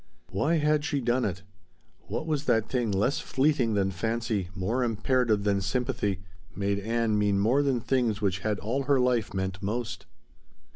[0.31, 1.43] Why had she done it?
[2.07, 6.21] What was that thing less fleeting than fancy, more imperative than sympathy,
[6.55, 10.07] made Ann mean more than things which had all her life meant most?